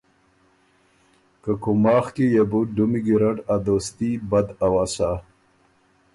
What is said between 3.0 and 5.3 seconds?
ګیرډ ا دوستي بد اؤسا۔